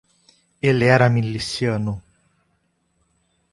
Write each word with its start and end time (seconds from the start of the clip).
Ele 0.69 0.85
era 0.87 1.09
miliciano. 1.11 1.93